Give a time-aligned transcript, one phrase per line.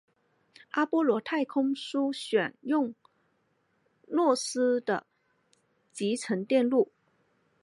[0.71, 2.95] 阿波罗太空梭选用
[4.07, 5.05] 诺伊斯的
[5.93, 6.91] 集成电路。